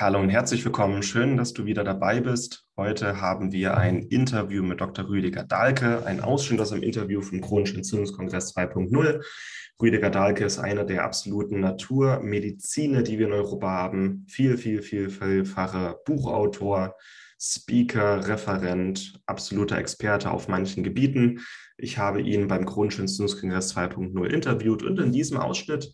Hallo 0.00 0.20
und 0.20 0.28
herzlich 0.28 0.64
willkommen. 0.64 1.02
Schön, 1.02 1.36
dass 1.36 1.52
du 1.54 1.64
wieder 1.64 1.82
dabei 1.82 2.20
bist. 2.20 2.64
Heute 2.76 3.20
haben 3.20 3.50
wir 3.50 3.76
ein 3.76 3.98
Interview 3.98 4.62
mit 4.62 4.80
Dr. 4.80 5.08
Rüdiger 5.08 5.42
Dahlke, 5.42 6.06
ein 6.06 6.20
Ausschnitt 6.20 6.60
aus 6.60 6.70
dem 6.70 6.84
Interview 6.84 7.20
vom 7.20 7.40
Chronischen 7.40 7.78
Entzündungskongress 7.78 8.54
2.0. 8.54 9.20
Rüdiger 9.82 10.10
Dahlke 10.10 10.44
ist 10.44 10.60
einer 10.60 10.84
der 10.84 11.02
absoluten 11.02 11.58
Naturmediziner, 11.58 13.02
die 13.02 13.18
wir 13.18 13.26
in 13.26 13.32
Europa 13.32 13.66
haben. 13.66 14.24
Viel, 14.28 14.56
viel, 14.56 14.82
viel, 14.82 15.10
vielfacher 15.10 15.96
Buchautor, 16.04 16.94
Speaker, 17.40 18.28
Referent, 18.28 19.20
absoluter 19.26 19.78
Experte 19.78 20.30
auf 20.30 20.46
manchen 20.46 20.84
Gebieten. 20.84 21.40
Ich 21.76 21.98
habe 21.98 22.20
ihn 22.20 22.46
beim 22.46 22.66
Chronischen 22.66 23.00
Entzündungskongress 23.00 23.76
2.0 23.76 24.26
interviewt 24.26 24.84
und 24.84 25.00
in 25.00 25.10
diesem 25.10 25.38
Ausschnitt 25.38 25.92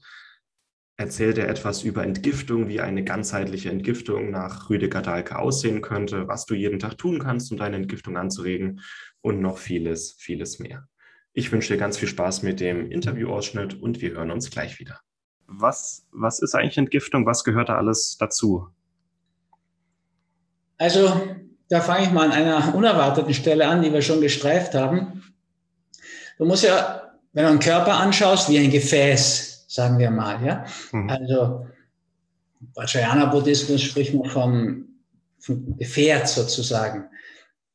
erzählt 0.97 1.39
er 1.39 1.49
etwas 1.49 1.83
über 1.83 2.05
Entgiftung, 2.05 2.69
wie 2.69 2.81
eine 2.81 3.03
ganzheitliche 3.03 3.71
Entgiftung 3.71 4.31
nach 4.31 4.71
Rüdiger 4.71 5.03
Dahlke 5.03 5.39
aussehen 5.39 5.83
könnte, 5.83 6.29
was 6.29 6.47
du 6.47 6.55
jeden 6.55 6.79
Tag 6.79 6.98
tun 6.98 7.19
kannst, 7.19 7.51
um 7.51 7.59
deine 7.59 7.77
Entgiftung 7.77 8.16
anzuregen 8.16 8.80
und 9.21 9.41
noch 9.41 9.59
vieles, 9.59 10.15
vieles 10.19 10.59
mehr. 10.61 10.87
Ich 11.33 11.51
wünsche 11.51 11.75
dir 11.75 11.80
ganz 11.80 11.99
viel 11.99 12.09
Spaß 12.09 12.43
mit 12.43 12.61
dem 12.61 12.93
Interviewausschnitt 12.93 13.80
und 13.80 14.01
wir 14.01 14.12
hören 14.12 14.30
uns 14.30 14.51
gleich 14.51 14.79
wieder. 14.79 15.01
Was, 15.47 16.07
was 16.12 16.41
ist 16.41 16.55
eigentlich 16.55 16.79
Entgiftung? 16.79 17.27
Was 17.27 17.43
gehört 17.43 17.69
da 17.69 17.77
alles 17.77 18.16
dazu? 18.19 18.69
Also, 20.79 21.29
da 21.69 21.80
fange 21.80 22.05
ich 22.05 22.13
mal 22.13 22.30
an 22.30 22.33
einer 22.33 22.74
unerwarteten 22.74 23.35
Stelle 23.35 23.66
an, 23.66 23.83
die 23.83 23.93
wir 23.93 24.02
schon 24.02 24.21
gestreift 24.21 24.74
haben. 24.74 25.24
Du 26.38 26.45
musst 26.45 26.65
ja, 26.65 27.15
wenn 27.33 27.45
du 27.45 27.51
einen 27.51 27.59
Körper 27.59 27.95
anschaust, 27.95 28.49
wie 28.49 28.59
ein 28.59 28.71
Gefäß 28.71 29.54
sagen 29.74 29.98
wir 29.98 30.10
mal. 30.10 30.45
Ja? 30.45 30.64
Mhm. 30.92 31.10
Also 31.10 31.66
Vajrayana-Buddhismus 32.74 33.82
spricht 33.82 34.15
man 34.15 34.30
vom, 34.30 34.84
vom 35.41 35.77
Gefährt 35.77 36.28
sozusagen. 36.28 37.09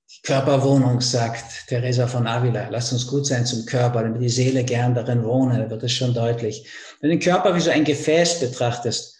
Die 0.09 0.21
Körperwohnung, 0.23 1.01
sagt 1.01 1.67
Teresa 1.67 2.07
von 2.07 2.25
Avila. 2.25 2.69
Lasst 2.69 2.93
uns 2.93 3.05
gut 3.05 3.27
sein 3.27 3.45
zum 3.45 3.65
Körper, 3.65 4.01
damit 4.01 4.21
die 4.21 4.29
Seele 4.29 4.63
gern 4.63 4.95
darin 4.95 5.23
wohne. 5.23 5.59
Da 5.59 5.69
wird 5.69 5.83
es 5.83 5.91
schon 5.91 6.13
deutlich. 6.13 6.67
Wenn 6.99 7.09
du 7.09 7.17
den 7.17 7.23
Körper 7.23 7.53
wie 7.53 7.59
so 7.59 7.69
ein 7.69 7.83
Gefäß 7.83 8.39
betrachtest, 8.39 9.17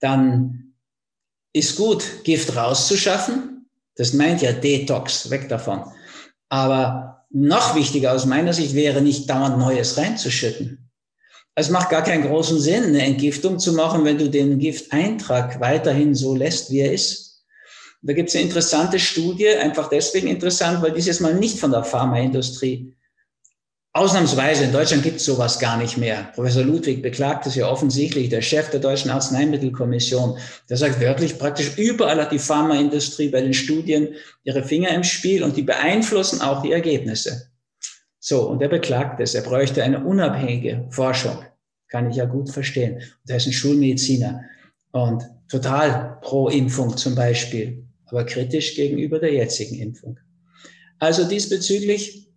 dann 0.00 0.72
ist 1.52 1.76
gut, 1.76 2.24
Gift 2.24 2.56
rauszuschaffen. 2.56 3.68
Das 3.94 4.14
meint 4.14 4.40
ja 4.40 4.52
Detox, 4.52 5.30
weg 5.30 5.48
davon. 5.48 5.84
Aber 6.48 7.26
noch 7.30 7.76
wichtiger 7.76 8.12
aus 8.12 8.26
meiner 8.26 8.54
Sicht 8.54 8.74
wäre 8.74 9.02
nicht 9.02 9.28
dauernd 9.28 9.58
Neues 9.58 9.96
reinzuschütten. 9.96 10.91
Es 11.54 11.68
macht 11.68 11.90
gar 11.90 12.02
keinen 12.02 12.26
großen 12.26 12.58
Sinn, 12.58 12.84
eine 12.84 13.02
Entgiftung 13.02 13.58
zu 13.58 13.74
machen, 13.74 14.04
wenn 14.04 14.16
du 14.16 14.30
den 14.30 14.58
Gifteintrag 14.58 15.60
weiterhin 15.60 16.14
so 16.14 16.34
lässt, 16.34 16.70
wie 16.70 16.80
er 16.80 16.92
ist. 16.92 17.44
Da 18.00 18.14
gibt 18.14 18.30
es 18.30 18.34
eine 18.34 18.44
interessante 18.44 18.98
Studie, 18.98 19.48
einfach 19.48 19.88
deswegen 19.88 20.28
interessant, 20.28 20.82
weil 20.82 20.92
dieses 20.92 21.20
Mal 21.20 21.34
nicht 21.34 21.58
von 21.58 21.70
der 21.70 21.84
Pharmaindustrie. 21.84 22.96
Ausnahmsweise, 23.94 24.64
in 24.64 24.72
Deutschland 24.72 25.02
gibt 25.02 25.18
es 25.18 25.26
sowas 25.26 25.58
gar 25.58 25.76
nicht 25.76 25.98
mehr. 25.98 26.32
Professor 26.34 26.64
Ludwig 26.64 27.02
beklagt 27.02 27.46
es 27.46 27.54
ja 27.54 27.68
offensichtlich, 27.68 28.30
der 28.30 28.40
Chef 28.40 28.70
der 28.70 28.80
Deutschen 28.80 29.10
Arzneimittelkommission. 29.10 30.38
Der 30.70 30.78
sagt 30.78 30.98
wirklich, 30.98 31.38
praktisch 31.38 31.76
überall 31.76 32.18
hat 32.18 32.32
die 32.32 32.38
Pharmaindustrie 32.38 33.28
bei 33.28 33.42
den 33.42 33.52
Studien 33.52 34.14
ihre 34.44 34.64
Finger 34.64 34.88
im 34.94 35.04
Spiel 35.04 35.42
und 35.44 35.58
die 35.58 35.62
beeinflussen 35.62 36.40
auch 36.40 36.62
die 36.62 36.72
Ergebnisse. 36.72 37.51
So, 38.24 38.48
und 38.48 38.62
er 38.62 38.68
beklagt 38.68 39.18
es. 39.18 39.34
Er 39.34 39.42
bräuchte 39.42 39.82
eine 39.82 40.04
unabhängige 40.04 40.86
Forschung. 40.90 41.44
Kann 41.88 42.08
ich 42.08 42.16
ja 42.16 42.24
gut 42.24 42.50
verstehen. 42.50 42.94
Und 42.94 43.30
er 43.30 43.38
ist 43.38 43.46
ein 43.46 43.52
Schulmediziner 43.52 44.42
und 44.92 45.24
total 45.48 46.18
pro 46.22 46.48
Impfung 46.48 46.96
zum 46.96 47.16
Beispiel, 47.16 47.84
aber 48.06 48.24
kritisch 48.24 48.76
gegenüber 48.76 49.18
der 49.18 49.32
jetzigen 49.32 49.74
Impfung. 49.74 50.20
Also 51.00 51.24
diesbezüglich 51.24 52.28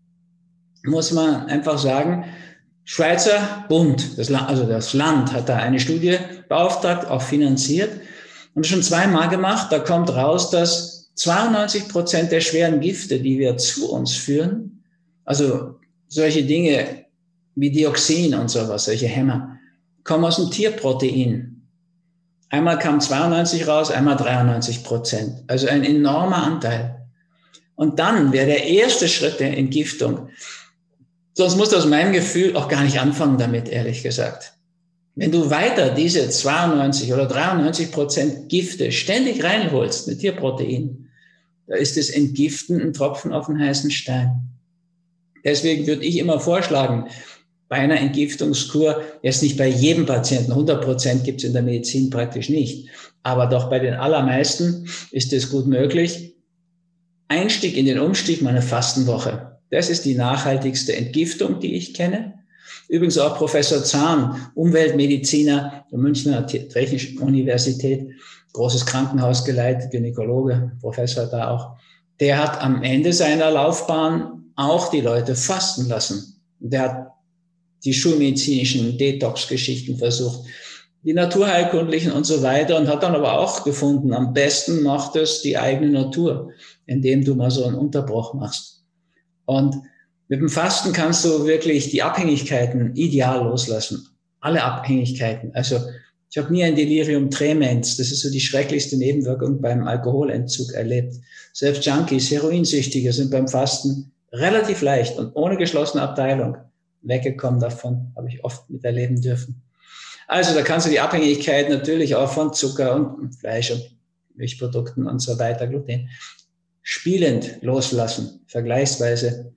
muss 0.85 1.11
man 1.11 1.45
einfach 1.45 1.77
sagen, 1.77 2.25
Schweizer 2.83 3.65
Bund, 3.69 4.17
das 4.17 4.29
Land, 4.29 4.49
also 4.49 4.65
das 4.65 4.93
Land 4.93 5.33
hat 5.33 5.49
da 5.49 5.57
eine 5.57 5.79
Studie 5.79 6.17
beauftragt, 6.49 7.05
auch 7.05 7.21
finanziert 7.21 7.91
und 8.55 8.65
schon 8.65 8.81
zweimal 8.81 9.29
gemacht. 9.29 9.71
Da 9.71 9.77
kommt 9.77 10.09
raus, 10.09 10.49
dass 10.49 11.13
92 11.13 11.89
Prozent 11.89 12.31
der 12.31 12.41
schweren 12.41 12.79
Gifte, 12.79 13.19
die 13.19 13.37
wir 13.37 13.57
zu 13.57 13.91
uns 13.91 14.15
führen, 14.15 14.74
also 15.25 15.79
solche 16.07 16.43
Dinge 16.43 17.05
wie 17.55 17.71
Dioxin 17.71 18.35
und 18.35 18.49
sowas, 18.49 18.85
solche 18.85 19.07
Hämmer, 19.07 19.57
kommen 20.03 20.25
aus 20.25 20.37
dem 20.37 20.51
Tierprotein. 20.51 21.67
Einmal 22.49 22.79
kam 22.79 23.01
92 23.01 23.67
raus, 23.67 23.91
einmal 23.91 24.15
93 24.15 24.83
Prozent. 24.83 25.43
Also 25.47 25.67
ein 25.67 25.83
enormer 25.83 26.43
Anteil. 26.43 27.07
Und 27.75 27.99
dann 27.99 28.31
wäre 28.31 28.45
der 28.45 28.65
erste 28.65 29.07
Schritt 29.07 29.39
der 29.39 29.57
Entgiftung. 29.57 30.29
Sonst 31.33 31.57
musst 31.57 31.73
du 31.73 31.77
aus 31.77 31.85
meinem 31.85 32.13
Gefühl 32.13 32.55
auch 32.55 32.69
gar 32.69 32.83
nicht 32.83 32.99
anfangen 32.99 33.37
damit, 33.37 33.67
ehrlich 33.67 34.03
gesagt. 34.03 34.53
Wenn 35.15 35.31
du 35.31 35.49
weiter 35.49 35.89
diese 35.89 36.29
92 36.29 37.13
oder 37.13 37.25
93 37.25 37.91
Prozent 37.91 38.49
Gifte 38.49 38.91
ständig 38.91 39.43
reinholst 39.43 40.07
mit 40.07 40.19
Tierprotein, 40.19 41.09
da 41.67 41.75
ist 41.75 41.97
das 41.97 42.09
Entgiften 42.09 42.79
ein 42.79 42.93
Tropfen 42.93 43.33
auf 43.33 43.47
den 43.47 43.59
heißen 43.59 43.91
Stein. 43.91 44.54
Deswegen 45.45 45.87
würde 45.87 46.03
ich 46.03 46.17
immer 46.17 46.39
vorschlagen, 46.39 47.05
bei 47.69 47.77
einer 47.77 47.99
Entgiftungskur, 47.99 49.01
jetzt 49.21 49.41
nicht 49.41 49.57
bei 49.57 49.67
jedem 49.67 50.05
Patienten, 50.05 50.51
100 50.51 50.83
Prozent 50.83 51.23
gibt 51.23 51.39
es 51.39 51.47
in 51.47 51.53
der 51.53 51.63
Medizin 51.63 52.09
praktisch 52.09 52.49
nicht, 52.49 52.89
aber 53.23 53.47
doch 53.47 53.69
bei 53.69 53.79
den 53.79 53.93
allermeisten 53.93 54.87
ist 55.11 55.33
es 55.33 55.49
gut 55.49 55.65
möglich. 55.65 56.35
Einstieg 57.27 57.75
in 57.75 57.85
den 57.85 57.99
Umstieg, 57.99 58.41
meine 58.41 58.61
Fastenwoche. 58.61 59.59
Das 59.71 59.89
ist 59.89 60.05
die 60.05 60.15
nachhaltigste 60.15 60.95
Entgiftung, 60.95 61.59
die 61.59 61.75
ich 61.75 61.95
kenne. 61.95 62.35
Übrigens 62.87 63.17
auch 63.17 63.35
Professor 63.35 63.83
Zahn, 63.83 64.49
Umweltmediziner 64.53 65.85
der 65.91 65.97
Münchner 65.97 66.45
Technischen 66.45 67.17
Universität, 67.17 68.11
großes 68.53 68.85
Krankenhaus 68.85 69.43
geleitet, 69.43 69.91
Gynäkologe, 69.91 70.71
Professor 70.81 71.25
da 71.25 71.49
auch. 71.49 71.77
Der 72.19 72.37
hat 72.37 72.61
am 72.61 72.83
Ende 72.83 73.11
seiner 73.11 73.49
Laufbahn 73.49 74.44
auch 74.55 74.89
die 74.89 75.01
Leute 75.01 75.35
fasten 75.35 75.87
lassen. 75.87 76.41
Der 76.59 76.81
hat 76.81 77.07
die 77.83 77.93
schulmedizinischen 77.93 78.97
Detox-Geschichten 78.97 79.97
versucht, 79.97 80.47
die 81.03 81.13
naturheilkundlichen 81.13 82.11
und 82.11 82.25
so 82.25 82.41
weiter 82.41 82.77
und 82.79 82.87
hat 82.87 83.03
dann 83.03 83.13
aber 83.13 83.39
auch 83.39 83.63
gefunden, 83.63 84.11
am 84.13 84.33
besten 84.33 84.81
macht 84.81 85.15
es 85.15 85.43
die 85.43 85.57
eigene 85.57 85.91
Natur, 85.91 86.51
indem 86.87 87.23
du 87.23 87.35
mal 87.35 87.51
so 87.51 87.65
einen 87.65 87.75
Unterbruch 87.75 88.33
machst. 88.33 88.83
Und 89.45 89.75
mit 90.27 90.39
dem 90.39 90.49
Fasten 90.49 90.93
kannst 90.93 91.23
du 91.23 91.45
wirklich 91.45 91.91
die 91.91 92.01
Abhängigkeiten 92.01 92.95
ideal 92.95 93.43
loslassen. 93.43 94.07
Alle 94.39 94.63
Abhängigkeiten. 94.63 95.51
Also 95.53 95.79
ich 96.31 96.37
habe 96.39 96.51
nie 96.51 96.63
ein 96.63 96.75
Delirium 96.75 97.29
tremens, 97.29 97.97
das 97.97 98.11
ist 98.11 98.21
so 98.21 98.31
die 98.31 98.41
schrecklichste 98.41 98.97
Nebenwirkung 98.97 99.61
beim 99.61 99.87
Alkoholentzug 99.87 100.73
erlebt. 100.73 101.15
Selbst 101.53 101.85
Junkies, 101.85 102.31
Heroinsüchtige 102.31 103.13
sind 103.13 103.29
beim 103.29 103.47
Fasten 103.47 104.11
relativ 104.39 104.81
leicht 104.81 105.17
und 105.17 105.35
ohne 105.35 105.57
geschlossene 105.57 106.03
Abteilung 106.03 106.57
weggekommen 107.01 107.59
davon, 107.59 108.11
habe 108.15 108.29
ich 108.29 108.43
oft 108.43 108.69
miterleben 108.69 109.21
dürfen. 109.21 109.61
Also 110.27 110.55
da 110.55 110.63
kannst 110.63 110.87
du 110.87 110.91
die 110.91 110.99
Abhängigkeit 110.99 111.69
natürlich 111.69 112.15
auch 112.15 112.31
von 112.31 112.53
Zucker 112.53 112.95
und 112.95 113.35
Fleisch 113.35 113.71
und 113.71 113.95
Milchprodukten 114.35 115.07
und 115.07 115.19
so 115.19 115.37
weiter, 115.37 115.67
Gluten, 115.67 116.09
spielend 116.81 117.61
loslassen, 117.61 118.41
vergleichsweise. 118.47 119.53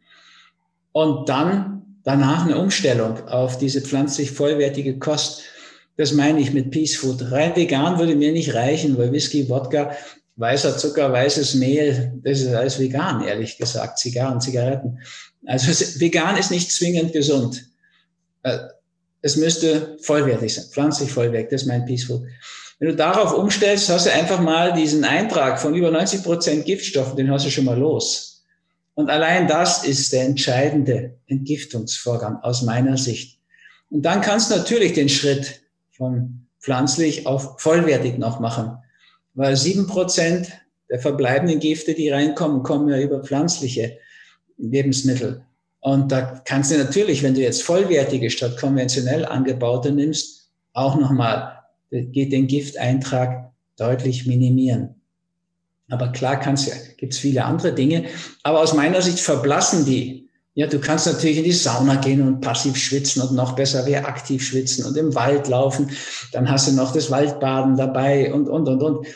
Und 0.93 1.29
dann 1.29 1.79
danach 2.05 2.47
eine 2.47 2.59
Umstellung 2.59 3.29
auf 3.29 3.59
diese 3.59 3.81
pflanzlich 3.81 4.31
vollwertige 4.31 4.99
Kost. 4.99 5.43
Das 5.97 6.13
meine 6.13 6.41
ich 6.41 6.53
mit 6.53 6.71
Peace 6.71 6.97
Food. 6.97 7.33
Rein 7.33 7.57
vegan 7.57 7.99
würde 7.99 8.15
mir 8.15 8.33
nicht 8.33 8.55
reichen, 8.55 8.97
weil 8.99 9.13
Whisky, 9.13 9.49
Wodka 9.49 9.93
weißer 10.39 10.79
Zucker, 10.79 11.13
weißes 11.13 11.55
Mehl, 11.55 12.13
das 12.25 12.41
ist 12.41 12.55
alles 12.55 12.79
vegan, 12.79 13.25
ehrlich 13.25 13.59
gesagt. 13.59 13.99
Zigarren, 13.99 14.41
Zigaretten. 14.41 15.01
Also 15.47 15.69
vegan 16.01 16.37
ist 16.37 16.51
nicht 16.51 16.71
zwingend 16.71 17.13
gesund. 17.13 17.67
Äh, 18.45 18.59
es 19.21 19.37
müsste 19.37 19.99
vollwertig 20.01 20.55
sein, 20.55 20.65
pflanzlich 20.71 21.11
vollwertig, 21.11 21.51
das 21.51 21.63
ist 21.63 21.69
mein 21.69 21.85
Peaceful. 21.85 22.29
Wenn 22.79 22.89
du 22.91 22.95
darauf 22.95 23.35
umstellst, 23.35 23.89
hast 23.89 24.07
du 24.07 24.13
einfach 24.13 24.41
mal 24.41 24.73
diesen 24.73 25.05
Eintrag 25.05 25.61
von 25.61 25.75
über 25.75 25.91
90 25.91 26.23
Prozent 26.23 26.65
Giftstoffen, 26.65 27.17
den 27.17 27.31
hast 27.31 27.45
du 27.45 27.51
schon 27.51 27.65
mal 27.65 27.77
los. 27.77 28.45
Und 28.95 29.11
allein 29.11 29.49
das 29.49 29.85
ist 29.85 30.13
der 30.13 30.25
entscheidende 30.25 31.17
Entgiftungsvorgang 31.27 32.37
aus 32.43 32.63
meiner 32.63 32.97
Sicht. 32.97 33.41
Und 33.91 34.03
dann 34.03 34.21
kannst 34.21 34.51
du 34.51 34.57
natürlich 34.57 34.93
den 34.93 35.09
Schritt 35.09 35.63
von 35.91 36.47
pflanzlich 36.61 37.27
auf 37.27 37.61
vollwertig 37.61 38.19
noch 38.19 38.39
machen 38.39 38.79
weil 39.39 39.57
sieben 39.57 39.87
Prozent 39.87 40.51
der 40.91 40.99
verbleibenden 40.99 41.61
Gifte, 41.61 41.95
die 41.95 42.11
reinkommen, 42.11 42.65
kommen 42.65 42.89
ja 42.89 42.99
über 42.99 43.23
pflanzliche 43.23 43.99
Lebensmittel. 44.57 45.43
Und 45.79 46.11
da 46.11 46.43
kannst 46.45 46.73
du 46.73 46.77
natürlich, 46.77 47.23
wenn 47.23 47.35
du 47.35 47.41
jetzt 47.41 47.63
vollwertige 47.63 48.31
statt 48.31 48.59
konventionell 48.59 49.25
angebaute 49.25 49.93
nimmst, 49.93 50.51
auch 50.73 50.97
nochmal 50.97 51.57
geht 51.91 52.33
den 52.33 52.49
Gifteintrag 52.49 53.53
deutlich 53.77 54.27
minimieren. 54.27 54.97
Aber 55.89 56.09
klar 56.09 56.41
gibt 56.97 57.13
es 57.13 57.19
viele 57.19 57.45
andere 57.45 57.73
Dinge. 57.73 58.07
Aber 58.43 58.61
aus 58.61 58.75
meiner 58.75 59.03
Sicht 59.03 59.21
verblassen 59.21 59.85
die. 59.85 60.29
Ja, 60.55 60.67
du 60.67 60.81
kannst 60.81 61.07
natürlich 61.07 61.39
in 61.39 61.45
die 61.45 61.53
Sauna 61.53 61.95
gehen 61.95 62.21
und 62.27 62.41
passiv 62.41 62.77
schwitzen 62.77 63.23
und 63.23 63.33
noch 63.37 63.55
besser 63.55 63.87
wäre 63.87 64.07
aktiv 64.07 64.45
schwitzen 64.45 64.85
und 64.85 64.97
im 64.97 65.15
Wald 65.15 65.47
laufen. 65.47 65.93
Dann 66.33 66.51
hast 66.51 66.67
du 66.67 66.73
noch 66.73 66.93
das 66.93 67.13
Waldbaden 67.13 67.77
dabei 67.77 68.35
und, 68.35 68.49
und, 68.49 68.67
und, 68.67 68.83
und. 68.83 69.07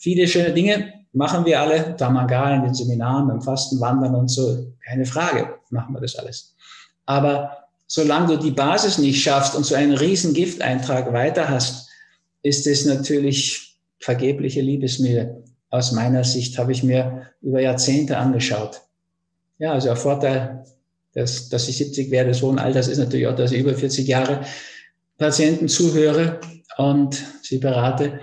Viele 0.00 0.26
schöne 0.26 0.54
Dinge 0.54 0.94
machen 1.12 1.44
wir 1.44 1.60
alle. 1.60 1.94
Damagal 1.98 2.56
in 2.56 2.62
den 2.62 2.74
Seminaren, 2.74 3.28
beim 3.28 3.42
Fastenwandern 3.42 4.14
und 4.14 4.28
so. 4.28 4.72
Keine 4.82 5.04
Frage, 5.04 5.56
machen 5.68 5.94
wir 5.94 6.00
das 6.00 6.16
alles. 6.16 6.56
Aber 7.04 7.58
solange 7.86 8.28
du 8.28 8.36
die 8.38 8.50
Basis 8.50 8.96
nicht 8.96 9.22
schaffst 9.22 9.54
und 9.54 9.66
so 9.66 9.74
einen 9.74 9.92
riesen 9.92 10.32
Gifteintrag 10.32 11.12
weiter 11.12 11.50
hast, 11.50 11.90
ist 12.42 12.66
es 12.66 12.86
natürlich 12.86 13.78
vergebliche 13.98 14.62
Liebesmühe. 14.62 15.44
Aus 15.68 15.92
meiner 15.92 16.24
Sicht 16.24 16.56
habe 16.56 16.72
ich 16.72 16.82
mir 16.82 17.26
über 17.42 17.60
Jahrzehnte 17.60 18.16
angeschaut. 18.16 18.80
Ja, 19.58 19.72
also 19.72 19.88
der 19.88 19.96
Vorteil, 19.96 20.64
dass, 21.12 21.50
dass 21.50 21.68
ich 21.68 21.76
70 21.76 22.10
werde, 22.10 22.30
des 22.30 22.40
hohen 22.40 22.58
Alters, 22.58 22.88
ist 22.88 22.96
natürlich 22.96 23.26
auch, 23.26 23.36
dass 23.36 23.52
ich 23.52 23.60
über 23.60 23.74
40 23.74 24.08
Jahre 24.08 24.46
Patienten 25.18 25.68
zuhöre 25.68 26.40
und 26.78 27.22
sie 27.42 27.58
berate, 27.58 28.20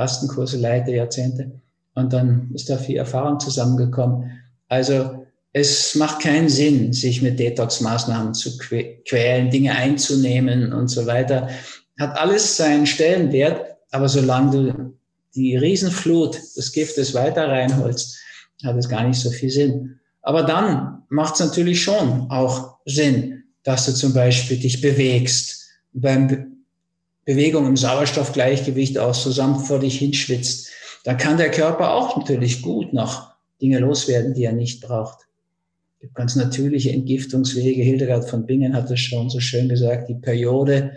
Fastenkurse 0.00 0.56
leite, 0.56 0.92
Jahrzehnte. 0.92 1.50
Und 1.94 2.12
dann 2.14 2.50
ist 2.54 2.70
da 2.70 2.78
viel 2.78 2.96
Erfahrung 2.96 3.38
zusammengekommen. 3.38 4.30
Also 4.68 5.26
es 5.52 5.94
macht 5.94 6.22
keinen 6.22 6.48
Sinn, 6.48 6.94
sich 6.94 7.20
mit 7.20 7.38
Detox-Maßnahmen 7.38 8.32
zu 8.32 8.56
quälen, 8.56 9.50
Dinge 9.50 9.74
einzunehmen 9.74 10.72
und 10.72 10.88
so 10.88 11.04
weiter. 11.06 11.50
Hat 11.98 12.16
alles 12.16 12.56
seinen 12.56 12.86
Stellenwert, 12.86 13.76
aber 13.90 14.08
solange 14.08 14.50
du 14.50 14.94
die 15.34 15.56
Riesenflut 15.56 16.36
des 16.56 16.72
Giftes 16.72 17.12
weiter 17.12 17.48
reinholst, 17.48 18.18
hat 18.64 18.76
es 18.76 18.88
gar 18.88 19.06
nicht 19.06 19.20
so 19.20 19.30
viel 19.30 19.50
Sinn. 19.50 19.98
Aber 20.22 20.44
dann 20.44 21.02
macht 21.10 21.34
es 21.34 21.40
natürlich 21.40 21.82
schon 21.82 22.30
auch 22.30 22.78
Sinn, 22.86 23.42
dass 23.64 23.84
du 23.84 23.92
zum 23.92 24.14
Beispiel 24.14 24.58
dich 24.58 24.80
bewegst, 24.80 25.68
beim 25.92 26.26
Be 26.28 26.49
Bewegung 27.24 27.66
im 27.66 27.76
Sauerstoffgleichgewicht 27.76 28.98
auch 28.98 29.16
zusammen 29.16 29.60
vor 29.60 29.78
dich 29.78 29.98
hinschwitzt. 29.98 30.70
Dann 31.04 31.16
kann 31.16 31.36
der 31.36 31.50
Körper 31.50 31.94
auch 31.94 32.16
natürlich 32.16 32.62
gut 32.62 32.92
noch 32.92 33.30
Dinge 33.60 33.78
loswerden, 33.78 34.34
die 34.34 34.44
er 34.44 34.52
nicht 34.52 34.80
braucht. 34.80 35.26
Es 35.94 36.00
gibt 36.00 36.14
ganz 36.14 36.34
natürliche 36.36 36.92
Entgiftungswege. 36.92 37.82
Hildegard 37.82 38.28
von 38.28 38.46
Bingen 38.46 38.74
hat 38.74 38.90
es 38.90 39.00
schon 39.00 39.28
so 39.28 39.38
schön 39.38 39.68
gesagt. 39.68 40.08
Die 40.08 40.14
Periode 40.14 40.96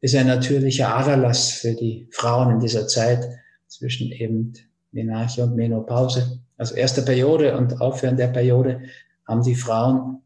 ist 0.00 0.16
ein 0.16 0.26
natürlicher 0.26 0.94
Aderlass 0.94 1.52
für 1.52 1.74
die 1.74 2.08
Frauen 2.10 2.54
in 2.54 2.60
dieser 2.60 2.88
Zeit 2.88 3.28
zwischen 3.68 4.10
eben 4.10 4.52
Menarche 4.90 5.44
und 5.44 5.54
Menopause. 5.54 6.40
Also 6.56 6.74
erste 6.74 7.02
Periode 7.02 7.56
und 7.56 7.80
Aufhören 7.80 8.16
der 8.16 8.28
Periode 8.28 8.82
haben 9.26 9.42
die 9.42 9.54
Frauen 9.54 10.20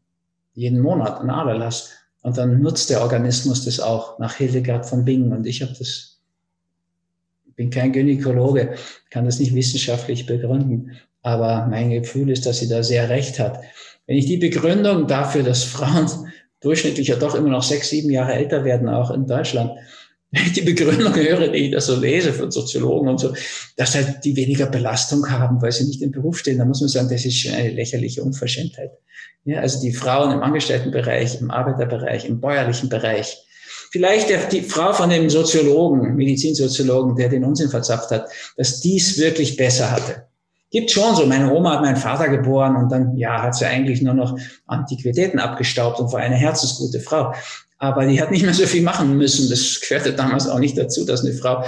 jeden 0.53 0.81
Monat 0.81 1.19
einen 1.19 1.29
Aderlass. 1.29 1.91
Und 2.27 2.37
dann 2.37 2.61
nutzt 2.61 2.89
der 2.89 3.01
Organismus 3.03 3.63
das 3.63 3.79
auch 3.79 4.19
nach 4.19 4.35
Hildegard 4.35 4.85
von 4.85 5.05
Bingen. 5.05 5.31
Und 5.31 5.47
ich 5.47 5.61
habe 5.61 5.71
das, 5.79 6.19
bin 7.55 7.69
kein 7.69 7.93
Gynäkologe, 7.93 8.75
kann 9.11 9.23
das 9.23 9.39
nicht 9.39 9.55
wissenschaftlich 9.55 10.25
begründen. 10.25 10.91
Aber 11.21 11.67
mein 11.69 11.89
Gefühl 11.89 12.29
ist, 12.29 12.45
dass 12.45 12.59
sie 12.59 12.67
da 12.67 12.83
sehr 12.83 13.07
recht 13.07 13.39
hat. 13.39 13.61
Wenn 14.07 14.17
ich 14.17 14.25
die 14.25 14.35
Begründung 14.35 15.07
dafür, 15.07 15.41
dass 15.41 15.63
Frauen 15.63 16.09
durchschnittlich 16.59 17.07
ja 17.07 17.15
doch 17.15 17.33
immer 17.33 17.47
noch 17.47 17.63
sechs, 17.63 17.91
sieben 17.91 18.09
Jahre 18.09 18.33
älter 18.33 18.65
werden, 18.65 18.89
auch 18.89 19.09
in 19.11 19.25
Deutschland, 19.25 19.79
die 20.55 20.61
Begründung 20.61 21.15
höre, 21.15 21.47
die 21.47 21.57
ich 21.57 21.71
da 21.71 21.79
so 21.79 21.95
lese 21.95 22.33
von 22.33 22.51
Soziologen 22.51 23.07
und 23.07 23.19
so, 23.19 23.33
dass 23.77 23.95
halt 23.95 24.25
die 24.25 24.35
weniger 24.35 24.65
Belastung 24.65 25.29
haben, 25.29 25.61
weil 25.61 25.71
sie 25.71 25.85
nicht 25.85 26.01
im 26.01 26.11
Beruf 26.11 26.39
stehen. 26.39 26.57
Da 26.57 26.65
muss 26.65 26.81
man 26.81 26.89
sagen, 26.89 27.09
das 27.09 27.25
ist 27.25 27.39
schon 27.39 27.53
eine 27.53 27.69
lächerliche 27.69 28.23
Unverschämtheit. 28.23 28.91
Ja, 29.45 29.61
also 29.61 29.79
die 29.81 29.93
Frauen 29.93 30.33
im 30.33 30.43
Angestelltenbereich, 30.43 31.39
im 31.39 31.49
Arbeiterbereich, 31.49 32.25
im 32.25 32.41
bäuerlichen 32.41 32.89
Bereich. 32.89 33.37
Vielleicht 33.91 34.51
die 34.51 34.61
Frau 34.61 34.91
von 34.91 35.09
dem 35.09 35.29
Soziologen, 35.29 36.15
Medizinsoziologen, 36.15 37.15
der 37.15 37.29
den 37.29 37.45
Unsinn 37.45 37.69
verzapft 37.69 38.11
hat, 38.11 38.27
dass 38.57 38.81
dies 38.81 39.17
wirklich 39.17 39.55
besser 39.55 39.89
hatte. 39.91 40.27
Gibt 40.69 40.91
schon 40.91 41.15
so. 41.15 41.25
Meine 41.25 41.53
Oma 41.53 41.75
hat 41.75 41.81
meinen 41.81 41.95
Vater 41.95 42.27
geboren 42.27 42.75
und 42.75 42.91
dann, 42.91 43.15
ja, 43.15 43.41
hat 43.41 43.55
sie 43.55 43.65
eigentlich 43.65 44.01
nur 44.01 44.13
noch 44.13 44.37
Antiquitäten 44.65 45.39
abgestaubt 45.39 46.01
und 46.01 46.11
war 46.11 46.19
eine 46.19 46.35
herzensgute 46.35 46.99
Frau. 46.99 47.33
Aber 47.79 48.05
die 48.05 48.21
hat 48.21 48.31
nicht 48.31 48.43
mehr 48.43 48.53
so 48.53 48.65
viel 48.65 48.81
machen 48.81 49.17
müssen. 49.17 49.49
Das 49.49 49.79
gehörte 49.81 50.13
damals 50.13 50.47
auch 50.47 50.59
nicht 50.59 50.77
dazu, 50.77 51.05
dass 51.05 51.23
eine 51.23 51.33
Frau 51.33 51.63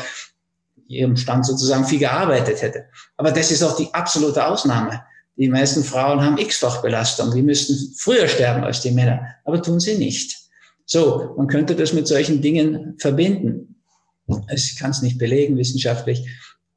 ihrem 0.87 1.15
Stand 1.15 1.45
sozusagen 1.45 1.85
viel 1.85 1.99
gearbeitet 1.99 2.61
hätte. 2.61 2.85
Aber 3.15 3.31
das 3.31 3.51
ist 3.51 3.61
auch 3.63 3.77
die 3.77 3.93
absolute 3.93 4.45
Ausnahme. 4.45 5.03
Die 5.37 5.47
meisten 5.47 5.83
Frauen 5.83 6.21
haben 6.21 6.37
x-fach 6.37 6.81
Belastung. 6.81 7.33
Die 7.33 7.43
müssten 7.43 7.93
früher 7.97 8.27
sterben 8.27 8.63
als 8.63 8.81
die 8.81 8.91
Männer, 8.91 9.21
aber 9.45 9.61
tun 9.61 9.79
sie 9.79 9.97
nicht. 9.97 10.35
So, 10.85 11.35
man 11.37 11.47
könnte 11.47 11.75
das 11.75 11.93
mit 11.93 12.07
solchen 12.07 12.41
Dingen 12.41 12.95
verbinden. 12.97 13.75
Ich 14.53 14.75
kann 14.77 14.91
es 14.91 15.01
nicht 15.01 15.19
belegen 15.19 15.57
wissenschaftlich. 15.57 16.27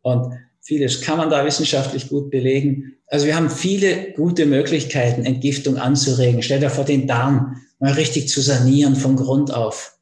Und 0.02 0.34
vieles 0.60 1.00
kann 1.00 1.16
man 1.16 1.30
da 1.30 1.44
wissenschaftlich 1.44 2.08
gut 2.08 2.30
belegen. 2.30 2.98
Also 3.06 3.26
wir 3.26 3.34
haben 3.34 3.50
viele 3.50 4.12
gute 4.12 4.46
Möglichkeiten, 4.46 5.24
Entgiftung 5.24 5.78
anzuregen. 5.78 6.42
Stell 6.42 6.60
dir 6.60 6.70
vor, 6.70 6.84
den 6.84 7.06
Darm 7.08 7.56
mal 7.82 7.94
richtig 7.94 8.28
zu 8.28 8.40
sanieren 8.40 8.94
von 8.94 9.16
Grund 9.16 9.52
auf. 9.52 9.98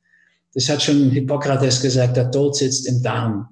Das 0.52 0.68
hat 0.68 0.82
schon 0.82 1.10
Hippokrates 1.10 1.80
gesagt, 1.80 2.14
der 2.14 2.30
Tod 2.30 2.54
sitzt 2.54 2.86
im 2.86 3.02
Darm. 3.02 3.48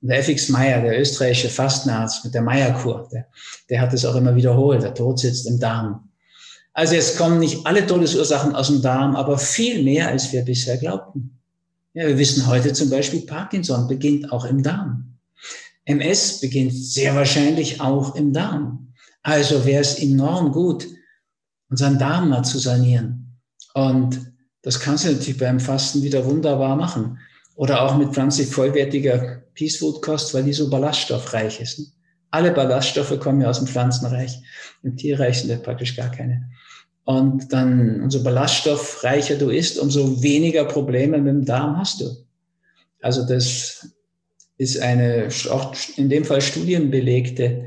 Und 0.00 0.08
der 0.08 0.18
FX 0.20 0.48
Meyer, 0.48 0.80
der 0.80 0.98
österreichische 0.98 1.50
Fastenarzt 1.50 2.24
mit 2.24 2.32
der 2.32 2.40
Meierkur, 2.40 3.06
der, 3.12 3.26
der 3.68 3.82
hat 3.82 3.92
es 3.92 4.06
auch 4.06 4.14
immer 4.14 4.34
wiederholt, 4.34 4.82
der 4.82 4.94
Tod 4.94 5.18
sitzt 5.18 5.46
im 5.46 5.60
Darm. 5.60 6.08
Also 6.72 6.94
es 6.94 7.18
kommen 7.18 7.38
nicht 7.38 7.66
alle 7.66 7.86
Todesursachen 7.86 8.54
aus 8.54 8.68
dem 8.68 8.80
Darm, 8.80 9.14
aber 9.14 9.36
viel 9.36 9.82
mehr, 9.82 10.08
als 10.08 10.32
wir 10.32 10.42
bisher 10.42 10.78
glaubten. 10.78 11.38
Ja, 11.92 12.06
wir 12.06 12.16
wissen 12.16 12.46
heute 12.46 12.72
zum 12.72 12.88
Beispiel, 12.88 13.26
Parkinson 13.26 13.88
beginnt 13.88 14.32
auch 14.32 14.46
im 14.46 14.62
Darm. 14.62 15.18
MS 15.84 16.40
beginnt 16.40 16.72
sehr 16.72 17.14
wahrscheinlich 17.14 17.78
auch 17.82 18.14
im 18.14 18.32
Darm. 18.32 18.94
Also 19.22 19.66
wäre 19.66 19.82
es 19.82 19.98
enorm 19.98 20.52
gut, 20.52 20.86
unseren 21.68 21.98
Darm 21.98 22.30
mal 22.30 22.42
zu 22.42 22.58
sanieren. 22.58 23.25
Und 23.76 24.32
das 24.62 24.80
kannst 24.80 25.04
du 25.04 25.12
natürlich 25.12 25.36
beim 25.36 25.60
Fasten 25.60 26.02
wieder 26.02 26.24
wunderbar 26.24 26.76
machen. 26.76 27.18
Oder 27.56 27.82
auch 27.82 27.98
mit 27.98 28.08
pflanzlich 28.08 28.48
vollwertiger 28.48 29.42
Peace 29.52 29.76
Food 29.76 30.00
Kost, 30.00 30.32
weil 30.32 30.44
die 30.44 30.54
so 30.54 30.70
ballaststoffreich 30.70 31.60
ist. 31.60 31.78
Ne? 31.80 31.84
Alle 32.30 32.52
Ballaststoffe 32.52 33.20
kommen 33.20 33.42
ja 33.42 33.50
aus 33.50 33.58
dem 33.58 33.66
Pflanzenreich. 33.66 34.38
Im 34.82 34.96
Tierreich 34.96 35.40
sind 35.40 35.50
ja 35.50 35.58
praktisch 35.58 35.94
gar 35.94 36.10
keine. 36.10 36.48
Und 37.04 37.52
dann, 37.52 38.00
umso 38.00 38.22
ballaststoffreicher 38.22 39.36
du 39.36 39.50
isst, 39.50 39.78
umso 39.78 40.22
weniger 40.22 40.64
Probleme 40.64 41.18
mit 41.18 41.34
dem 41.34 41.44
Darm 41.44 41.76
hast 41.76 42.00
du. 42.00 42.06
Also 43.02 43.26
das 43.26 43.90
ist 44.56 44.80
eine, 44.80 45.28
auch 45.50 45.74
in 45.96 46.08
dem 46.08 46.24
Fall 46.24 46.40
studienbelegte 46.40 47.66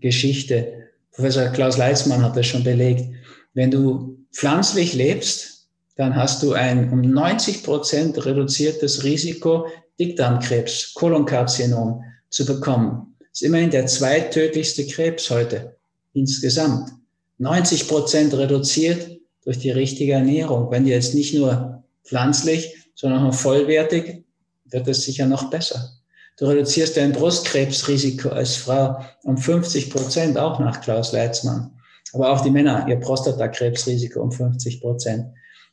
Geschichte. 0.00 0.90
Professor 1.12 1.46
Klaus 1.46 1.78
Leitzmann 1.78 2.22
hat 2.22 2.36
das 2.36 2.46
schon 2.46 2.64
belegt. 2.64 3.16
Wenn 3.56 3.70
du 3.70 4.18
pflanzlich 4.34 4.92
lebst, 4.92 5.68
dann 5.96 6.14
hast 6.14 6.42
du 6.42 6.52
ein 6.52 6.92
um 6.92 7.00
90 7.00 7.62
Prozent 7.62 8.26
reduziertes 8.26 9.02
Risiko, 9.02 9.66
Dickdarmkrebs, 9.98 10.92
Kolonkarzinom 10.92 12.04
zu 12.28 12.44
bekommen. 12.44 13.16
Das 13.18 13.40
ist 13.40 13.42
immerhin 13.42 13.70
der 13.70 13.86
zweittödlichste 13.86 14.86
Krebs 14.86 15.30
heute 15.30 15.74
insgesamt. 16.12 16.90
90 17.38 17.88
Prozent 17.88 18.34
reduziert 18.34 19.18
durch 19.42 19.58
die 19.58 19.70
richtige 19.70 20.12
Ernährung. 20.12 20.70
Wenn 20.70 20.84
du 20.84 20.90
jetzt 20.90 21.14
nicht 21.14 21.32
nur 21.32 21.82
pflanzlich, 22.04 22.76
sondern 22.94 23.26
auch 23.26 23.34
vollwertig, 23.34 24.22
wird 24.66 24.86
es 24.86 25.04
sicher 25.04 25.24
noch 25.24 25.48
besser. 25.48 25.92
Du 26.36 26.44
reduzierst 26.44 26.98
dein 26.98 27.12
Brustkrebsrisiko 27.12 28.28
als 28.28 28.56
Frau 28.56 29.02
um 29.22 29.38
50 29.38 29.88
Prozent, 29.88 30.36
auch 30.36 30.60
nach 30.60 30.82
Klaus 30.82 31.12
Leitzmann 31.12 31.70
aber 32.16 32.32
auch 32.32 32.40
die 32.40 32.50
Männer 32.50 32.86
ihr 32.88 32.96
Prostatakrebsrisiko 32.96 34.20
um 34.20 34.32
50 34.32 34.80
Prozent. 34.80 35.26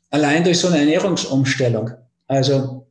Allein 0.09 0.43
durch 0.43 0.59
so 0.59 0.67
eine 0.67 0.79
Ernährungsumstellung. 0.79 1.91
Also, 2.27 2.87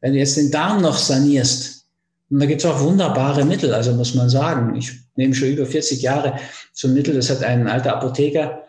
wenn 0.00 0.12
du 0.12 0.18
jetzt 0.18 0.36
den 0.36 0.50
Darm 0.50 0.82
noch 0.82 0.98
sanierst, 0.98 1.86
und 2.30 2.40
da 2.40 2.46
gibt 2.46 2.64
es 2.64 2.66
auch 2.66 2.80
wunderbare 2.80 3.44
Mittel, 3.44 3.72
also 3.72 3.92
muss 3.92 4.14
man 4.14 4.28
sagen, 4.28 4.74
ich 4.76 4.92
nehme 5.14 5.34
schon 5.34 5.48
über 5.48 5.66
40 5.66 6.02
Jahre 6.02 6.38
so 6.72 6.88
ein 6.88 6.94
Mittel, 6.94 7.14
das 7.14 7.30
hat 7.30 7.42
ein 7.44 7.68
alter 7.68 7.96
Apotheker, 7.96 8.64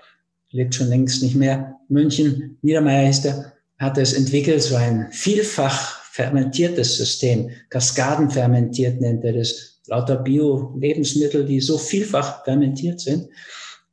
lebt 0.52 0.76
schon 0.76 0.90
längst 0.90 1.24
nicht 1.24 1.36
mehr, 1.36 1.76
München, 1.90 2.58
Niedermeyer 2.62 3.10
ist 3.10 3.26
er, 3.26 3.54
hat 3.78 3.98
es 3.98 4.14
entwickelt, 4.14 4.62
so 4.62 4.76
ein 4.76 5.08
vielfach 5.12 6.04
fermentiertes 6.12 6.98
System, 6.98 7.50
Kaskadenfermentiert 7.70 9.02
nennt 9.02 9.24
er 9.24 9.34
das, 9.34 9.76
lauter 9.88 10.18
Bio-Lebensmittel, 10.18 11.46
die 11.46 11.60
so 11.60 11.78
vielfach 11.78 12.44
fermentiert 12.44 13.00
sind. 13.00 13.28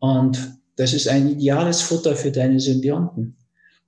Und 0.02 0.58
das 0.74 0.92
ist 0.94 1.06
ein 1.06 1.28
ideales 1.28 1.80
Futter 1.80 2.16
für 2.16 2.32
deine 2.32 2.58
Symbionten. 2.58 3.36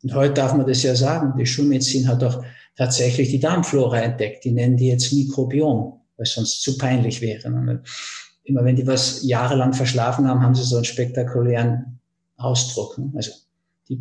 Und 0.04 0.14
heute 0.14 0.34
darf 0.34 0.54
man 0.54 0.64
das 0.64 0.84
ja 0.84 0.94
sagen, 0.94 1.36
die 1.36 1.44
Schulmedizin 1.44 2.06
hat 2.06 2.22
doch 2.22 2.44
tatsächlich 2.76 3.30
die 3.30 3.40
Darmflora 3.40 3.98
entdeckt. 3.98 4.44
Die 4.44 4.52
nennen 4.52 4.76
die 4.76 4.86
jetzt 4.86 5.12
Mikrobiom. 5.12 6.00
weil 6.16 6.26
sonst 6.26 6.62
zu 6.62 6.78
peinlich 6.78 7.20
wäre. 7.20 7.82
Immer 8.44 8.64
wenn 8.64 8.76
die 8.76 8.86
was 8.86 9.24
jahrelang 9.24 9.72
verschlafen 9.72 10.28
haben, 10.28 10.40
haben 10.40 10.54
sie 10.54 10.62
so 10.62 10.76
einen 10.76 10.84
spektakulären 10.84 11.98
Ausdruck. 12.36 12.96
Ne? 12.96 13.10
Also 13.16 13.32
die, 13.88 13.98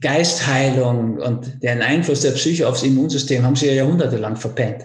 Geistheilung 0.00 1.18
und 1.18 1.60
den 1.60 1.82
Einfluss 1.82 2.20
der 2.20 2.32
Psyche 2.32 2.68
aufs 2.68 2.84
Immunsystem 2.84 3.42
haben 3.42 3.56
sie 3.56 3.66
ja 3.66 3.72
jahrhundertelang 3.72 4.36
verpennt. 4.36 4.84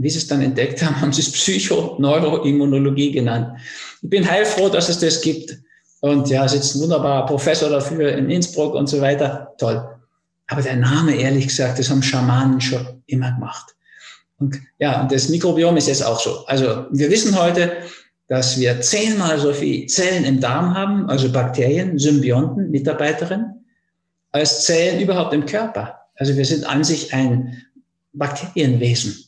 Wie 0.00 0.08
sie 0.08 0.18
es 0.18 0.28
dann 0.28 0.40
entdeckt 0.40 0.82
haben, 0.82 1.00
haben 1.00 1.12
sie 1.12 1.22
es 1.22 1.32
Psychoneuroimmunologie 1.32 3.12
genannt. 3.12 3.58
Ich 4.02 4.08
bin 4.08 4.28
heilfroh, 4.28 4.68
dass 4.68 4.88
es 4.88 5.00
das 5.00 5.20
gibt. 5.20 5.58
Und 6.00 6.30
ja, 6.30 6.46
sitzt 6.46 6.76
ein 6.76 6.82
wunderbarer 6.82 7.26
Professor 7.26 7.68
dafür 7.68 8.12
in 8.12 8.30
Innsbruck 8.30 8.74
und 8.74 8.88
so 8.88 9.00
weiter. 9.00 9.52
Toll. 9.58 9.84
Aber 10.46 10.62
der 10.62 10.76
Name, 10.76 11.16
ehrlich 11.16 11.48
gesagt, 11.48 11.78
das 11.78 11.90
haben 11.90 12.02
Schamanen 12.02 12.60
schon 12.60 13.02
immer 13.06 13.32
gemacht. 13.32 13.74
Und 14.38 14.60
ja, 14.78 15.04
das 15.10 15.28
Mikrobiom 15.28 15.76
ist 15.76 15.88
jetzt 15.88 16.04
auch 16.04 16.20
so. 16.20 16.46
Also 16.46 16.86
wir 16.92 17.10
wissen 17.10 17.36
heute, 17.36 17.72
dass 18.28 18.58
wir 18.58 18.80
zehnmal 18.80 19.38
so 19.40 19.52
viel 19.52 19.86
Zellen 19.86 20.24
im 20.24 20.40
Darm 20.40 20.74
haben, 20.74 21.10
also 21.10 21.32
Bakterien, 21.32 21.98
Symbionten, 21.98 22.70
Mitarbeiterinnen, 22.70 23.64
als 24.30 24.64
Zellen 24.64 25.00
überhaupt 25.00 25.34
im 25.34 25.44
Körper. 25.44 25.98
Also 26.14 26.36
wir 26.36 26.44
sind 26.44 26.64
an 26.64 26.84
sich 26.84 27.12
ein 27.12 27.62
Bakterienwesen. 28.12 29.27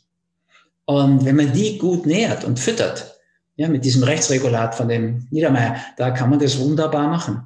Und 0.91 1.25
wenn 1.25 1.37
man 1.37 1.53
die 1.53 1.79
gut 1.79 2.07
nährt 2.07 2.45
und 2.45 2.59
füttert, 2.59 3.21
ja, 3.57 3.69
mit 3.69 3.85
diesem 3.85 4.03
Rechtsregulat 4.03 4.75
von 4.75 4.89
dem 4.89 5.29
Niedermeyer, 5.31 5.77
da 5.97 6.11
kann 6.11 6.31
man 6.31 6.41
das 6.41 6.59
wunderbar 6.59 7.09
machen. 7.09 7.43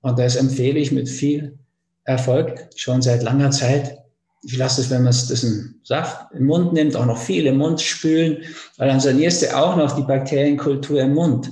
Und 0.00 0.18
das 0.18 0.36
empfehle 0.36 0.80
ich 0.80 0.90
mit 0.90 1.08
viel 1.08 1.58
Erfolg 2.04 2.68
schon 2.74 3.02
seit 3.02 3.22
langer 3.22 3.50
Zeit 3.50 4.00
ich 4.42 4.56
lasse 4.56 4.80
es, 4.80 4.90
wenn 4.90 5.02
man 5.02 5.10
es 5.10 5.28
diesen 5.28 5.80
Saft 5.84 6.32
im 6.34 6.46
Mund 6.46 6.72
nimmt, 6.72 6.96
auch 6.96 7.06
noch 7.06 7.18
viel 7.18 7.46
im 7.46 7.58
Mund 7.58 7.80
spülen, 7.80 8.38
weil 8.78 8.88
dann 8.88 9.00
sanierst 9.00 9.42
du 9.42 9.56
auch 9.56 9.76
noch 9.76 9.94
die 9.96 10.02
Bakterienkultur 10.02 11.00
im 11.00 11.14
Mund. 11.14 11.50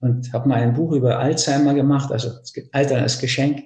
Und 0.00 0.32
habe 0.32 0.48
mal 0.48 0.60
ein 0.60 0.74
Buch 0.74 0.92
über 0.92 1.18
Alzheimer 1.18 1.74
gemacht, 1.74 2.12
also 2.12 2.30
Alter 2.72 3.00
als 3.00 3.18
Geschenk. 3.18 3.64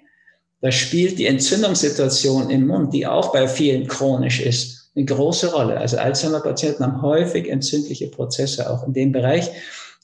Da 0.60 0.72
spielt 0.72 1.18
die 1.18 1.26
Entzündungssituation 1.26 2.48
im 2.50 2.66
Mund, 2.66 2.94
die 2.94 3.06
auch 3.06 3.32
bei 3.32 3.46
vielen 3.48 3.86
chronisch 3.86 4.40
ist, 4.40 4.77
eine 4.98 5.06
große 5.06 5.52
Rolle. 5.52 5.78
Also 5.78 5.96
Alzheimer-Patienten 5.96 6.84
haben 6.84 7.02
häufig 7.02 7.48
entzündliche 7.48 8.08
Prozesse 8.08 8.68
auch 8.68 8.86
in 8.86 8.92
dem 8.92 9.12
Bereich. 9.12 9.50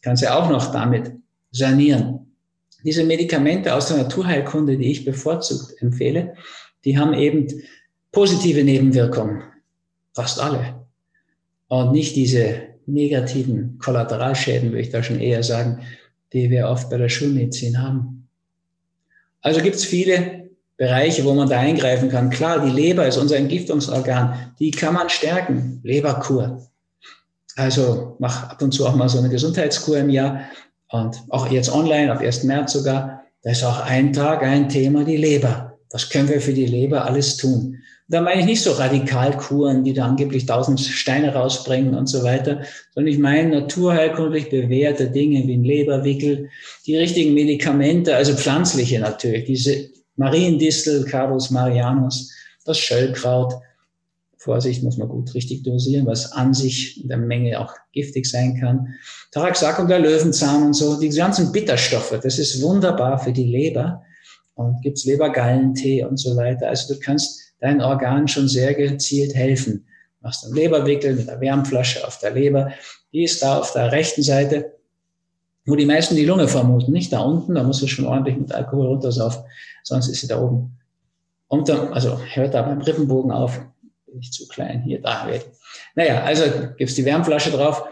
Kannst 0.02 0.22
du 0.22 0.32
auch 0.32 0.48
noch 0.48 0.72
damit 0.72 1.12
sanieren. 1.50 2.32
Diese 2.84 3.04
Medikamente 3.04 3.74
aus 3.74 3.88
der 3.88 3.96
Naturheilkunde, 3.96 4.76
die 4.76 4.90
ich 4.90 5.04
bevorzugt 5.04 5.80
empfehle, 5.82 6.34
die 6.84 6.98
haben 6.98 7.14
eben 7.14 7.48
positive 8.12 8.62
Nebenwirkungen, 8.62 9.42
fast 10.12 10.40
alle. 10.40 10.86
Und 11.68 11.92
nicht 11.92 12.14
diese 12.14 12.62
negativen 12.86 13.78
Kollateralschäden, 13.78 14.70
würde 14.70 14.82
ich 14.82 14.90
da 14.90 15.02
schon 15.02 15.18
eher 15.18 15.42
sagen, 15.42 15.80
die 16.32 16.50
wir 16.50 16.68
oft 16.68 16.90
bei 16.90 16.98
der 16.98 17.08
Schulmedizin 17.08 17.82
haben. 17.82 18.28
Also 19.40 19.60
gibt 19.60 19.76
es 19.76 19.84
viele 19.84 20.43
Bereiche, 20.76 21.24
wo 21.24 21.34
man 21.34 21.48
da 21.48 21.58
eingreifen 21.58 22.08
kann. 22.08 22.30
Klar, 22.30 22.64
die 22.64 22.70
Leber 22.70 23.06
ist 23.06 23.16
unser 23.16 23.36
Entgiftungsorgan, 23.36 24.52
die 24.58 24.70
kann 24.70 24.94
man 24.94 25.08
stärken. 25.08 25.80
Leberkur. 25.84 26.68
Also 27.56 28.16
mach 28.18 28.50
ab 28.50 28.60
und 28.60 28.72
zu 28.72 28.86
auch 28.86 28.96
mal 28.96 29.08
so 29.08 29.18
eine 29.18 29.28
Gesundheitskur 29.28 29.98
im 29.98 30.10
Jahr 30.10 30.40
und 30.90 31.22
auch 31.30 31.50
jetzt 31.50 31.72
online, 31.72 32.10
ab 32.10 32.20
1. 32.20 32.44
März 32.44 32.72
sogar. 32.72 33.22
Da 33.42 33.50
ist 33.50 33.62
auch 33.62 33.80
ein 33.80 34.12
Tag 34.12 34.42
ein 34.42 34.68
Thema, 34.68 35.04
die 35.04 35.16
Leber. 35.16 35.78
Was 35.90 36.08
können 36.08 36.28
wir 36.28 36.40
für 36.40 36.52
die 36.52 36.66
Leber 36.66 37.04
alles 37.04 37.36
tun? 37.36 37.78
Da 38.08 38.20
meine 38.20 38.40
ich 38.40 38.46
nicht 38.46 38.62
so 38.62 38.72
Radikalkuren, 38.72 39.84
die 39.84 39.94
da 39.94 40.06
angeblich 40.06 40.44
tausend 40.44 40.80
Steine 40.80 41.32
rausbringen 41.34 41.94
und 41.94 42.06
so 42.06 42.22
weiter, 42.22 42.62
sondern 42.94 43.12
ich 43.12 43.18
meine 43.18 43.60
naturheilkundlich 43.60 44.50
bewährte 44.50 45.10
Dinge 45.10 45.46
wie 45.46 45.56
ein 45.56 45.64
Leberwickel, 45.64 46.50
die 46.86 46.96
richtigen 46.96 47.32
Medikamente, 47.32 48.14
also 48.14 48.34
pflanzliche 48.34 49.00
natürlich, 49.00 49.44
diese 49.44 49.88
Mariendistel, 50.16 51.04
Carbus 51.04 51.50
marianus, 51.50 52.32
das 52.64 52.78
Schöllkraut. 52.78 53.54
Vorsicht, 54.36 54.82
muss 54.82 54.98
man 54.98 55.08
gut 55.08 55.32
richtig 55.32 55.62
dosieren, 55.62 56.06
was 56.06 56.32
an 56.32 56.52
sich 56.52 57.02
in 57.02 57.08
der 57.08 57.16
Menge 57.16 57.58
auch 57.58 57.72
giftig 57.92 58.26
sein 58.26 58.60
kann. 58.60 58.94
Taraxac 59.32 59.78
und 59.78 59.88
der 59.88 60.00
Löwenzahn 60.00 60.62
und 60.64 60.74
so, 60.74 61.00
die 61.00 61.08
ganzen 61.08 61.50
Bitterstoffe, 61.50 62.20
das 62.22 62.38
ist 62.38 62.60
wunderbar 62.60 63.18
für 63.18 63.32
die 63.32 63.46
Leber. 63.46 64.02
Und 64.54 64.82
gibt's 64.82 65.04
Lebergallentee 65.04 66.04
und 66.04 66.18
so 66.18 66.36
weiter. 66.36 66.68
Also 66.68 66.94
du 66.94 67.00
kannst 67.00 67.54
deinen 67.60 67.80
Organen 67.80 68.28
schon 68.28 68.46
sehr 68.46 68.74
gezielt 68.74 69.34
helfen. 69.34 69.86
Machst 70.20 70.44
einen 70.44 70.54
Leberwickel 70.54 71.16
mit 71.16 71.28
einer 71.28 71.40
Wärmflasche 71.40 72.06
auf 72.06 72.18
der 72.18 72.32
Leber. 72.32 72.70
Die 73.12 73.24
ist 73.24 73.42
da 73.42 73.58
auf 73.58 73.72
der 73.72 73.92
rechten 73.92 74.22
Seite, 74.22 74.74
wo 75.66 75.76
die 75.76 75.86
meisten 75.86 76.16
die 76.16 76.26
Lunge 76.26 76.48
vermuten. 76.48 76.92
Nicht 76.92 77.12
da 77.12 77.20
unten, 77.20 77.54
da 77.54 77.62
musst 77.62 77.82
du 77.82 77.86
schon 77.86 78.06
ordentlich 78.06 78.36
mit 78.36 78.52
Alkohol 78.52 78.86
runtersaufen, 78.86 79.42
sonst 79.82 80.08
ist 80.08 80.20
sie 80.20 80.26
da 80.26 80.40
oben. 80.40 80.78
Unter, 81.48 81.92
also 81.92 82.18
hört 82.34 82.54
da 82.54 82.62
beim 82.62 82.80
Rippenbogen 82.80 83.30
auf. 83.30 83.60
Bin 84.06 84.20
ich 84.20 84.32
zu 84.32 84.46
klein, 84.48 84.82
hier, 84.82 85.00
da. 85.00 85.28
Naja, 85.94 86.22
also 86.22 86.44
gibst 86.76 86.96
die 86.98 87.04
Wärmflasche 87.04 87.50
drauf, 87.50 87.84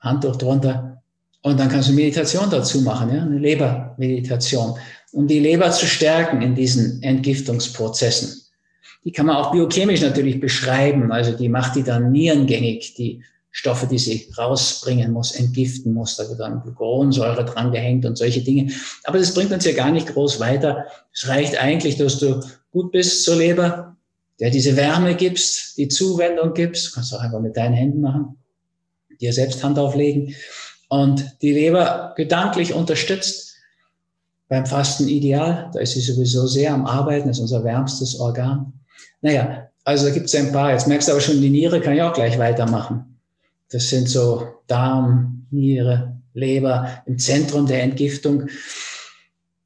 Handtuch 0.00 0.36
drunter 0.36 1.02
und 1.42 1.58
dann 1.58 1.68
kannst 1.68 1.88
du 1.88 1.92
Meditation 1.92 2.48
dazu 2.50 2.82
machen, 2.82 3.14
ja, 3.14 3.22
eine 3.22 3.38
Lebermeditation, 3.38 4.78
um 5.12 5.26
die 5.26 5.40
Leber 5.40 5.70
zu 5.70 5.86
stärken 5.86 6.40
in 6.40 6.54
diesen 6.54 7.02
Entgiftungsprozessen. 7.02 8.42
Die 9.04 9.10
kann 9.10 9.26
man 9.26 9.36
auch 9.36 9.50
biochemisch 9.50 10.00
natürlich 10.00 10.40
beschreiben. 10.40 11.10
Also 11.10 11.36
die 11.36 11.48
macht 11.48 11.74
die 11.74 11.82
dann 11.82 12.12
nierengängig, 12.12 12.94
die 12.94 13.24
Stoffe, 13.54 13.86
die 13.86 13.98
sie 13.98 14.32
rausbringen 14.36 15.12
muss, 15.12 15.32
entgiften 15.32 15.92
muss. 15.92 16.16
Da 16.16 16.26
wird 16.28 16.40
dann 16.40 16.62
Glucuronsäure 16.62 17.44
dran 17.44 17.70
gehängt 17.70 18.06
und 18.06 18.16
solche 18.16 18.40
Dinge. 18.40 18.72
Aber 19.04 19.18
das 19.18 19.34
bringt 19.34 19.52
uns 19.52 19.66
ja 19.66 19.72
gar 19.72 19.90
nicht 19.90 20.08
groß 20.08 20.40
weiter. 20.40 20.86
Es 21.12 21.28
reicht 21.28 21.58
eigentlich, 21.58 21.98
dass 21.98 22.18
du 22.18 22.42
gut 22.72 22.92
bist 22.92 23.24
zur 23.24 23.36
Leber, 23.36 23.94
der 24.40 24.50
diese 24.50 24.74
Wärme 24.76 25.14
gibst, 25.14 25.76
die 25.76 25.88
Zuwendung 25.88 26.54
gibst. 26.54 26.94
kannst 26.94 27.12
du 27.12 27.16
auch 27.16 27.20
einfach 27.20 27.40
mit 27.40 27.56
deinen 27.56 27.74
Händen 27.74 28.00
machen, 28.00 28.38
dir 29.20 29.34
selbst 29.34 29.62
Hand 29.62 29.78
auflegen 29.78 30.34
und 30.88 31.36
die 31.42 31.52
Leber 31.52 32.14
gedanklich 32.16 32.72
unterstützt. 32.72 33.54
Beim 34.48 34.64
Fasten 34.64 35.08
ideal, 35.08 35.70
da 35.74 35.80
ist 35.80 35.92
sie 35.92 36.00
sowieso 36.00 36.46
sehr 36.46 36.72
am 36.72 36.86
Arbeiten, 36.86 37.28
ist 37.28 37.38
unser 37.38 37.64
wärmstes 37.64 38.18
Organ. 38.18 38.72
Naja, 39.20 39.68
also 39.84 40.06
da 40.06 40.12
gibt 40.12 40.26
es 40.26 40.34
ein 40.34 40.52
paar. 40.52 40.72
Jetzt 40.72 40.88
merkst 40.88 41.08
du 41.08 41.12
aber 41.12 41.20
schon, 41.20 41.40
die 41.40 41.50
Niere 41.50 41.80
kann 41.80 41.94
ich 41.94 42.02
auch 42.02 42.12
gleich 42.12 42.38
weitermachen. 42.38 43.11
Das 43.72 43.88
sind 43.88 44.08
so 44.08 44.46
Darm, 44.66 45.46
Niere, 45.50 46.20
Leber 46.34 47.02
im 47.06 47.18
Zentrum 47.18 47.66
der 47.66 47.82
Entgiftung. 47.82 48.46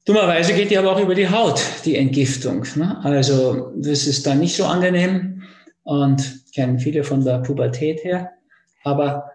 Dummerweise 0.05 0.53
geht 0.53 0.71
die 0.71 0.77
aber 0.77 0.93
auch 0.93 0.99
über 0.99 1.13
die 1.13 1.29
Haut, 1.29 1.61
die 1.83 1.97
Entgiftung. 1.97 2.65
Ne? 2.75 2.97
Also 3.03 3.73
das 3.75 4.07
ist 4.07 4.25
dann 4.25 4.39
nicht 4.39 4.55
so 4.55 4.65
angenehm 4.65 5.43
und 5.83 6.45
kennen 6.53 6.79
viele 6.79 7.03
von 7.03 7.23
der 7.25 7.39
Pubertät 7.39 8.03
her, 8.05 8.31
aber 8.83 9.31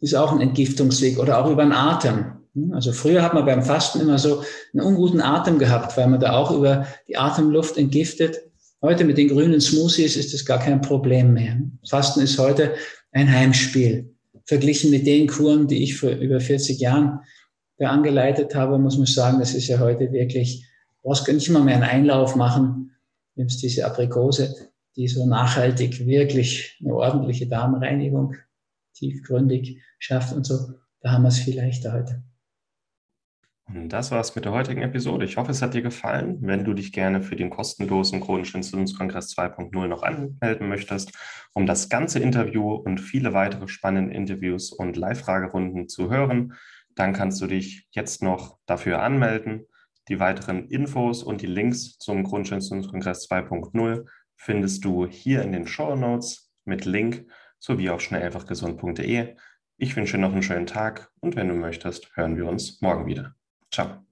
ist 0.00 0.14
auch 0.14 0.32
ein 0.32 0.40
Entgiftungsweg 0.40 1.18
oder 1.18 1.38
auch 1.38 1.50
über 1.50 1.64
den 1.64 1.72
Atem. 1.72 2.32
Also 2.72 2.92
früher 2.92 3.22
hat 3.22 3.34
man 3.34 3.44
beim 3.44 3.62
Fasten 3.62 4.00
immer 4.00 4.18
so 4.18 4.42
einen 4.72 4.82
unguten 4.82 5.20
Atem 5.20 5.58
gehabt, 5.58 5.94
weil 5.98 6.08
man 6.08 6.20
da 6.20 6.32
auch 6.32 6.50
über 6.50 6.86
die 7.06 7.18
Atemluft 7.18 7.76
entgiftet. 7.76 8.38
Heute 8.80 9.04
mit 9.04 9.18
den 9.18 9.28
grünen 9.28 9.60
Smoothies 9.60 10.16
ist 10.16 10.32
das 10.32 10.46
gar 10.46 10.58
kein 10.58 10.80
Problem 10.80 11.34
mehr. 11.34 11.58
Fasten 11.86 12.20
ist 12.20 12.38
heute 12.38 12.74
ein 13.16 13.32
Heimspiel. 13.32 14.14
Verglichen 14.44 14.90
mit 14.90 15.06
den 15.06 15.26
Kuren, 15.26 15.66
die 15.66 15.82
ich 15.82 15.96
vor 15.96 16.10
über 16.10 16.38
40 16.38 16.78
Jahren 16.78 17.20
angeleitet 17.80 18.54
habe, 18.54 18.78
muss 18.78 18.98
man 18.98 19.06
sagen, 19.06 19.38
das 19.38 19.54
ist 19.54 19.68
ja 19.68 19.78
heute 19.78 20.12
wirklich, 20.12 20.66
brauchst 21.02 21.26
nicht 21.26 21.48
mal 21.50 21.64
mehr 21.64 21.76
einen 21.76 21.84
Einlauf 21.84 22.36
machen, 22.36 22.92
nimmst 23.34 23.62
diese 23.62 23.86
Aprikose, 23.86 24.54
die 24.96 25.08
so 25.08 25.26
nachhaltig 25.26 26.06
wirklich 26.06 26.78
eine 26.80 26.94
ordentliche 26.94 27.46
Darmreinigung 27.46 28.34
tiefgründig 28.94 29.82
schafft 29.98 30.34
und 30.34 30.44
so. 30.44 30.74
Da 31.00 31.12
haben 31.12 31.22
wir 31.22 31.28
es 31.28 31.38
viel 31.38 31.56
leichter 31.56 31.92
heute. 31.92 32.22
Und 33.68 33.88
das 33.88 34.12
war's 34.12 34.36
mit 34.36 34.44
der 34.44 34.52
heutigen 34.52 34.82
Episode. 34.82 35.24
Ich 35.24 35.36
hoffe, 35.36 35.50
es 35.50 35.60
hat 35.60 35.74
dir 35.74 35.82
gefallen. 35.82 36.38
Wenn 36.40 36.64
du 36.64 36.72
dich 36.72 36.92
gerne 36.92 37.20
für 37.20 37.34
den 37.34 37.50
kostenlosen 37.50 38.20
Chronischen 38.20 38.58
Entzündungskongress 38.58 39.36
2.0 39.36 39.88
noch 39.88 40.04
anmelden 40.04 40.68
möchtest, 40.68 41.12
um 41.52 41.66
das 41.66 41.88
ganze 41.88 42.20
Interview 42.20 42.74
und 42.74 43.00
viele 43.00 43.32
weitere 43.32 43.66
spannende 43.66 44.14
Interviews 44.14 44.72
und 44.72 44.96
Live-Fragerunden 44.96 45.88
zu 45.88 46.10
hören, 46.10 46.54
dann 46.94 47.12
kannst 47.12 47.40
du 47.42 47.48
dich 47.48 47.88
jetzt 47.90 48.22
noch 48.22 48.56
dafür 48.66 49.02
anmelden. 49.02 49.66
Die 50.08 50.20
weiteren 50.20 50.68
Infos 50.68 51.24
und 51.24 51.42
die 51.42 51.46
Links 51.46 51.98
zum 51.98 52.22
Chronischen 52.22 52.54
Entzündungskongress 52.54 53.28
2.0 53.28 54.06
findest 54.36 54.84
du 54.84 55.06
hier 55.06 55.42
in 55.42 55.50
den 55.50 55.66
Show 55.66 55.96
Notes 55.96 56.52
mit 56.64 56.84
Link 56.84 57.26
sowie 57.58 57.90
auf 57.90 58.00
schnelleinfachgesund.de. 58.00 59.34
Ich 59.76 59.96
wünsche 59.96 60.16
dir 60.16 60.22
noch 60.22 60.32
einen 60.32 60.42
schönen 60.44 60.66
Tag 60.66 61.10
und 61.20 61.34
wenn 61.34 61.48
du 61.48 61.54
möchtest, 61.54 62.16
hören 62.16 62.36
wir 62.36 62.46
uns 62.46 62.80
morgen 62.80 63.06
wieder. 63.06 63.34
Ciao. 63.76 64.05